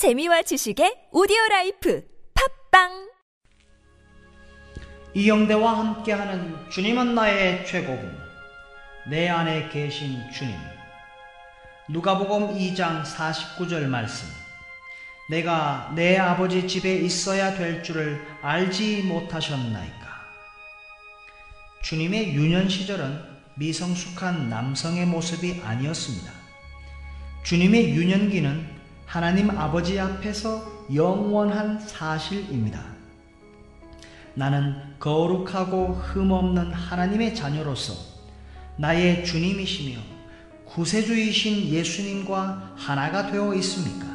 재미와 0.00 0.40
지식의 0.40 1.10
오디오 1.12 1.36
라이프 1.50 2.02
팟빵! 2.70 3.10
이영대와 5.12 5.78
함께하는 5.78 6.70
주님은 6.70 7.14
나의 7.14 7.66
최고봉. 7.66 8.10
내 9.10 9.28
안에 9.28 9.68
계신 9.68 10.18
주님. 10.32 10.56
누가복음 11.90 12.56
2장 12.56 13.04
49절 13.04 13.88
말씀. 13.88 14.26
내가 15.28 15.92
내 15.94 16.16
아버지 16.16 16.66
집에 16.66 16.96
있어야 16.96 17.54
될 17.58 17.82
줄을 17.82 18.26
알지 18.40 19.02
못하셨나이까? 19.02 20.08
주님의 21.82 22.32
유년 22.32 22.70
시절은 22.70 23.22
미성숙한 23.56 24.48
남성의 24.48 25.04
모습이 25.04 25.60
아니었습니다. 25.62 26.32
주님의 27.42 27.90
유년기는 27.90 28.79
하나님 29.10 29.50
아버지 29.50 29.98
앞에서 29.98 30.62
영원한 30.94 31.80
사실입니다. 31.80 32.80
나는 34.34 34.76
거룩하고 35.00 35.94
흠없는 35.94 36.72
하나님의 36.72 37.34
자녀로서 37.34 37.92
나의 38.76 39.24
주님이시며 39.24 39.98
구세주이신 40.64 41.70
예수님과 41.70 42.74
하나가 42.76 43.28
되어 43.28 43.52
있습니까? 43.54 44.06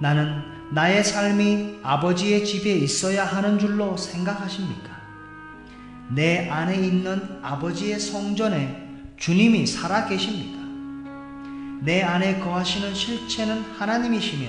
나는 0.00 0.42
나의 0.72 1.04
삶이 1.04 1.78
아버지의 1.84 2.44
집에 2.44 2.72
있어야 2.72 3.24
하는 3.24 3.56
줄로 3.56 3.96
생각하십니까? 3.96 5.00
내 6.10 6.50
안에 6.50 6.74
있는 6.74 7.38
아버지의 7.40 8.00
성전에 8.00 9.14
주님이 9.16 9.64
살아 9.64 10.08
계십니까? 10.08 10.55
내 11.82 12.02
안에 12.02 12.38
거하시는 12.40 12.94
실체는 12.94 13.62
하나님이시며 13.78 14.48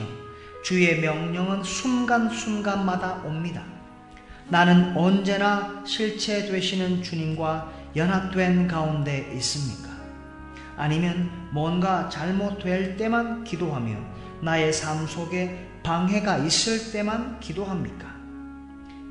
주의 0.63 0.99
명령은 0.99 1.63
순간순간마다 1.63 3.21
옵니다. 3.25 3.63
나는 4.49 4.95
언제나 4.95 5.83
실체 5.85 6.45
되시는 6.45 7.03
주님과 7.03 7.71
연합된 7.95 8.67
가운데 8.67 9.31
있습니까? 9.35 9.89
아니면 10.77 11.29
뭔가 11.51 12.07
잘못될 12.09 12.97
때만 12.97 13.43
기도하며 13.43 13.95
나의 14.41 14.71
삶 14.71 15.05
속에 15.07 15.67
방해가 15.83 16.37
있을 16.39 16.91
때만 16.91 17.39
기도합니까? 17.39 18.15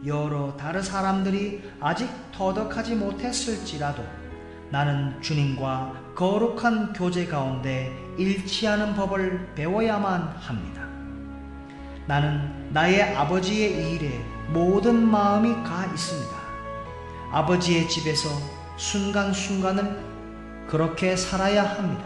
여러 0.05 0.56
다른 0.56 0.83
사람들이 0.83 1.62
아직 1.80 2.08
터득하지 2.33 2.95
못했을지라도 2.95 4.05
나는 4.70 5.20
주님과 5.22 6.14
거룩한 6.14 6.92
교제 6.92 7.27
가운데 7.27 7.97
일치하는 8.19 8.95
법을 8.95 9.53
배워야만 9.55 10.36
합니다. 10.39 10.83
나는 12.06 12.73
나의 12.73 13.14
아버지의 13.14 13.95
일에 13.95 14.20
모든 14.48 15.08
마음이 15.08 15.53
가 15.62 15.84
있습니다. 15.86 16.36
아버지의 17.33 17.89
집에서 17.89 18.28
순간순간을 18.77 20.05
그렇게 20.69 21.17
살아야 21.17 21.62
합니다. 21.64 22.05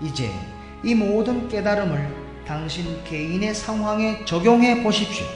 이제 0.00 0.30
이 0.82 0.94
모든 0.94 1.48
깨달음을 1.48 2.30
당신 2.46 3.04
개인의 3.04 3.54
상황에 3.54 4.24
적용해 4.24 4.82
보십시오. 4.82 5.26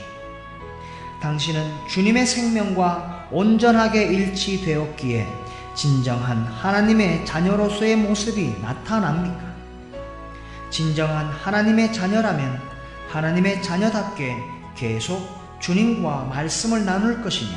당신은 1.21 1.87
주님의 1.89 2.27
생명과 2.27 3.29
온전하게 3.31 4.05
일치되었기에 4.05 5.27
진정한 5.75 6.45
하나님의 6.47 7.27
자녀로서의 7.27 7.97
모습이 7.97 8.61
나타납니까? 8.63 9.55
진정한 10.71 11.27
하나님의 11.27 11.93
자녀라면 11.93 12.61
하나님의 13.09 13.63
자녀답게 13.63 14.37
계속 14.77 15.21
주님과 15.61 16.25
말씀을 16.25 16.85
나눌 16.85 17.23
것이며 17.23 17.51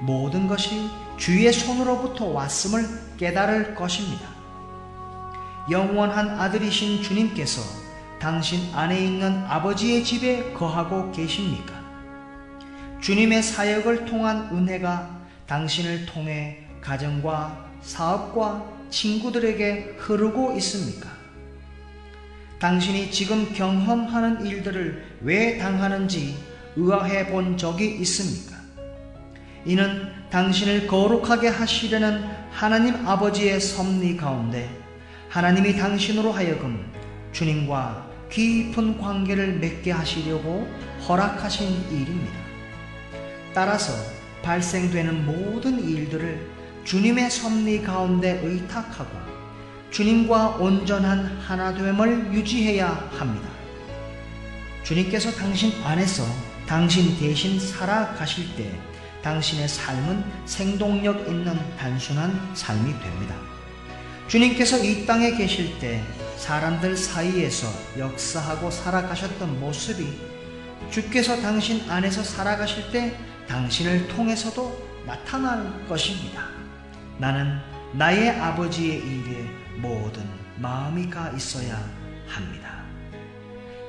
모든 0.00 0.48
것이 0.48 0.90
주의 1.16 1.52
손으로부터 1.52 2.26
왔음을 2.26 2.84
깨달을 3.16 3.74
것입니다. 3.74 4.28
영원한 5.70 6.30
아들이신 6.40 7.02
주님께서 7.02 7.62
당신 8.18 8.74
안에 8.74 8.98
있는 8.98 9.44
아버지의 9.46 10.04
집에 10.04 10.52
거하고 10.52 11.12
계십니까? 11.12 11.74
주님의 13.00 13.42
사역을 13.42 14.06
통한 14.06 14.48
은혜가 14.52 15.10
당신을 15.46 16.06
통해 16.06 16.64
가정과 16.84 17.64
사업과 17.80 18.62
친구들에게 18.90 19.96
흐르고 19.98 20.52
있습니까? 20.58 21.08
당신이 22.58 23.10
지금 23.10 23.52
경험하는 23.52 24.46
일들을 24.46 25.18
왜 25.22 25.56
당하는지 25.58 26.36
의아해 26.76 27.26
본 27.26 27.56
적이 27.56 27.96
있습니까? 28.00 28.56
이는 29.64 30.12
당신을 30.30 30.86
거룩하게 30.86 31.48
하시려는 31.48 32.24
하나님 32.50 33.06
아버지의 33.06 33.60
섭리 33.60 34.16
가운데 34.16 34.68
하나님이 35.30 35.76
당신으로 35.76 36.32
하여금 36.32 36.92
주님과 37.32 38.06
깊은 38.30 38.98
관계를 38.98 39.58
맺게 39.58 39.90
하시려고 39.90 40.68
허락하신 41.08 41.66
일입니다. 41.90 42.38
따라서 43.54 43.92
발생되는 44.42 45.24
모든 45.24 45.82
일들을 45.82 46.63
주님의 46.84 47.30
섭리 47.30 47.82
가운데 47.82 48.40
의탁하고 48.44 49.10
주님과 49.90 50.56
온전한 50.56 51.38
하나됨을 51.40 52.34
유지해야 52.34 53.10
합니다. 53.12 53.48
주님께서 54.82 55.32
당신 55.32 55.72
안에서 55.82 56.24
당신 56.66 57.18
대신 57.18 57.58
살아가실 57.58 58.54
때 58.56 58.70
당신의 59.22 59.66
삶은 59.66 60.24
생동력 60.44 61.26
있는 61.26 61.58
단순한 61.78 62.50
삶이 62.54 62.92
됩니다. 63.00 63.34
주님께서 64.28 64.78
이 64.84 65.06
땅에 65.06 65.30
계실 65.32 65.78
때 65.78 66.02
사람들 66.36 66.96
사이에서 66.96 67.66
역사하고 67.98 68.70
살아가셨던 68.70 69.60
모습이 69.60 70.06
주께서 70.90 71.40
당신 71.40 71.88
안에서 71.90 72.22
살아가실 72.22 72.90
때 72.90 73.16
당신을 73.48 74.08
통해서도 74.08 75.04
나타날 75.06 75.86
것입니다. 75.88 76.63
나는 77.18 77.58
나의 77.92 78.30
아버지의 78.30 78.98
일에 78.98 79.44
모든 79.76 80.28
마음이 80.56 81.08
가 81.08 81.30
있어야 81.30 81.76
합니다. 82.26 82.82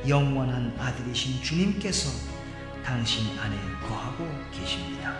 영원한 0.08 0.75
아들이신 0.78 1.41
주님께서 1.41 2.09
당신 2.84 3.38
안에 3.40 3.56
거하고 3.88 4.30
계십니다. 4.52 5.14